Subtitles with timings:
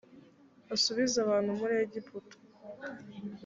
[0.75, 2.35] asubize abantu muri egiputa